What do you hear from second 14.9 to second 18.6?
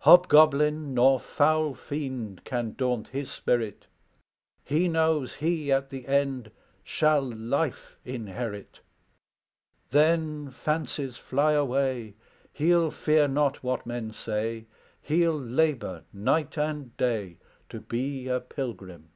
He'll labor night and day To be a